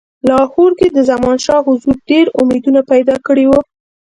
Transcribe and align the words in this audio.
د 0.27 0.29
لاهور 0.31 0.71
کې 0.79 0.87
د 0.91 0.99
زمانشاه 1.11 1.65
حضور 1.67 1.95
ډېر 2.09 2.25
امیدونه 2.41 2.81
پیدا 2.91 3.15
کړي 3.27 3.45
وه. 3.49 3.59